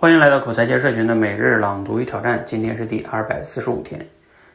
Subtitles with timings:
[0.00, 4.06] 欢迎来到口才界社群的每日朗读与挑战，今天是第二百四十五天。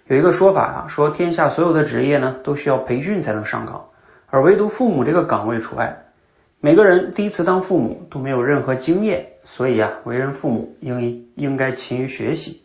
[0.07, 3.85] 有一个说法啊，说天下所有的职业呢都需要培训才能上岗，
[4.25, 6.05] 而唯独父母这个岗位除外。
[6.61, 12.63] 每个人第一次当父母都没有任何经验，所以啊，为人父母应应该勤于学习。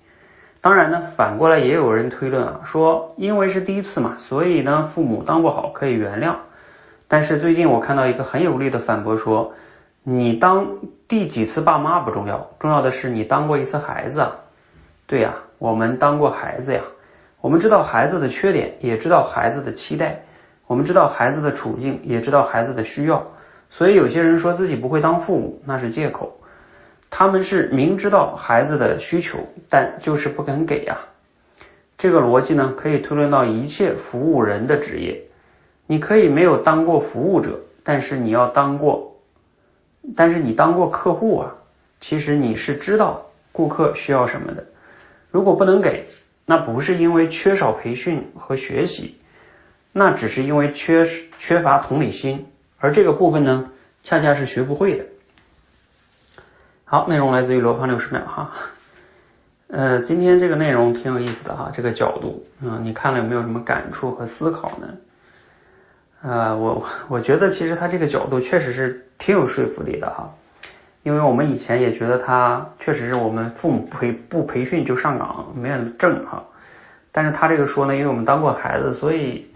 [0.63, 6.37] 当然呢，反过来也有人推论啊，说因为是第一次嘛，所以呢，父母当不好可以原谅。
[7.09, 9.53] 但是最近我看到一个很有力的反驳说。
[10.03, 10.79] 你当
[11.09, 14.37] 第几次爸妈不重要，重要的是你当过一次孩子啊。
[15.07, 16.83] 对呀，我们当过孩子呀，
[17.41, 20.23] 我们知道孩子的缺点，也知道孩子的期待，
[20.67, 23.27] 我们知道孩子的处境，也知道孩子的需要。
[23.69, 26.41] 所以有些人说自己不会当父母，那是借口。
[27.11, 30.99] 他们是明知道孩子的需求，但就是不肯给呀。
[31.99, 35.25] 这个逻辑呢，可以推论到一切服务人的职业。
[35.87, 39.20] 你可以没有当过服务者，但是你要当过。
[40.17, 41.55] 但是你当过客户啊，
[42.01, 44.65] 其实你是知道顾客需要什么的。
[45.31, 46.07] 如果不能给，
[46.47, 49.19] 那不是因为缺少培训和学习，
[49.93, 52.47] 那只是因为缺缺乏同理心，
[52.79, 53.71] 而这个部分呢，
[54.03, 55.05] 恰恰是学不会的。
[56.85, 58.51] 好，内容来自于罗胖六十秒哈。
[59.69, 64.89] 呃，今天这个内容挺有意思的哈，这个角度，嗯，你看了有没有什么感触和思考呢？
[66.23, 70.35] 呃，我我觉得其实他这个角度确实是挺有说服力的哈，
[71.03, 76.45] 因为我们以前也觉得他确实是我们父母培不培训就上岗没人挣哈，
[77.11, 79.49] 但是他这个说呢，因为我们当过孩子，所以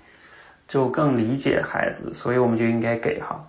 [0.66, 3.44] 就更理解孩子，所以我们就应该给哈，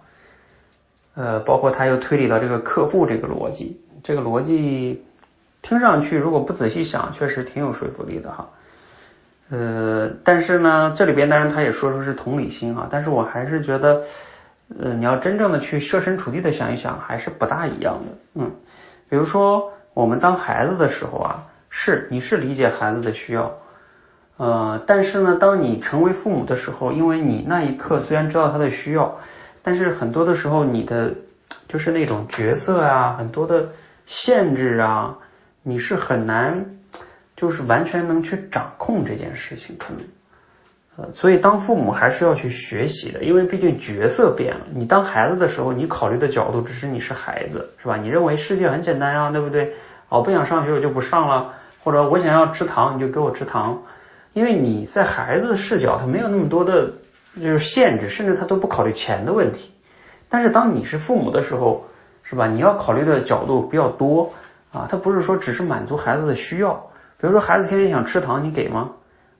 [1.16, 5.06] 呃，包括他又推理到这个客户这个逻辑，这个逻辑
[5.62, 8.50] 听上去如果不仔细想，确实挺有说服力的哈。
[9.50, 14.02] 呃，但是呢，这里边当然他也说出是同理心啊，但是我还是觉得，
[14.80, 18.18] 呃，你要真正的去设身处地的想一想，还是不大一样的。
[18.34, 18.52] 嗯，
[19.08, 23.60] 比如说我们当孩子的时候啊，是你是理解孩子的需要，
[24.38, 29.20] 呃，但是呢，当你成为父母的时候，因为你那一刻虽然知道他的需要，
[29.62, 31.14] 但是很多的时候你的
[31.68, 33.70] 就是那种角色啊，很多的
[34.08, 35.18] 限制啊，
[35.62, 36.66] 你是很难。
[37.36, 40.04] 就是完全能去掌控这件事情，可能，
[40.98, 44.66] 呃，所以当父母还是要去学习的，因为毕竟角色变了。
[44.74, 47.98] 你当孩子的时候，你考虑的角度只是你是孩子，是吧？
[47.98, 49.74] 你认为世界很简单呀，对不对？
[50.08, 53.84] 我不想上学，我就不上了，或者我想要吃糖，你就给我吃糖，
[54.32, 56.94] 因为你在孩子的视角，他没有那么多的，
[57.36, 59.72] 就是限制，甚至他都不考虑钱的问题。
[60.30, 61.88] 但是当你是父母的时候，
[62.24, 62.48] 是吧？
[62.48, 64.34] 你要考虑的角度比较多
[64.72, 66.88] 啊，他不是说只是满足孩子的需要。
[67.26, 68.92] 比如说孩子天天想吃糖，你给吗？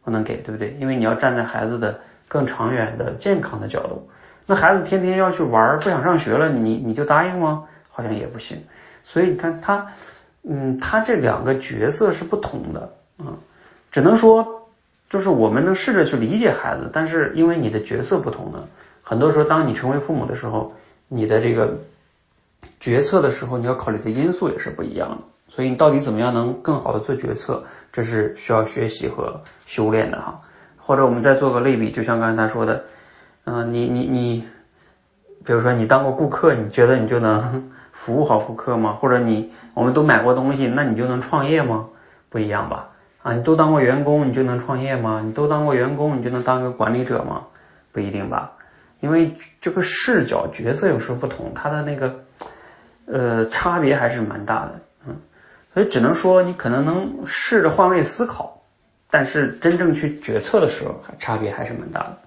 [0.04, 0.76] 不能给，对不对？
[0.80, 4.10] 因为你要站在孩子的更长远的健康的角度。
[4.48, 7.66] 那孩子天天要去玩，不想上学了，你你就答应吗？
[7.92, 8.64] 好像也不行。
[9.04, 9.92] 所以你看他，
[10.42, 13.38] 嗯，他这两个角色是不同的啊，
[13.92, 14.68] 只能说
[15.08, 18.64] 就是我们能试着去理解孩子，但是因为你的角色不同呢，
[19.04, 20.74] 很多时候当你成为父母的时候，
[21.08, 21.82] 你的这个
[22.80, 25.18] 决策的时候，你要考虑的因素也是不一样的。
[25.48, 30.42] 所以你到底怎么样能更好的做决策，这是需要学习和修炼的哈。
[30.78, 32.86] 或者我们再做个类比，就像刚才他说的，
[33.46, 34.48] 嗯，你你你，
[35.44, 38.94] 比如说你当过顾客，你觉得你就能 服务好顾客吗？
[38.94, 41.88] 或者你我们都买过东西，那你就能创业吗？
[42.30, 42.90] 不一样吧？
[43.24, 45.22] 啊，你都当过员工，你就能创业吗？
[45.26, 47.48] 你都当过员工，你就能当个管理者吗？
[47.92, 48.52] 不一定吧？
[49.00, 52.20] 因为这个视角角色有时候不同，它的那个
[53.06, 54.82] 呃差别还是蛮大的，
[55.76, 58.62] 所以只能说你可能能试着换位思考，
[59.12, 62.18] 但是真正去决策的时候，还差别还是蛮大的。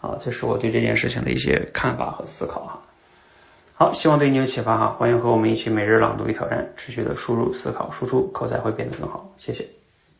[0.00, 2.82] 啊，这是我对这件事情的一些看法和思考哈。
[3.74, 4.96] 好，希望对你有启发哈。
[4.98, 9.30] 欢迎和我们一起每日朗读与挑战，持续的输入、思考、输出，口才会变得更好。
[9.36, 9.75] 谢谢。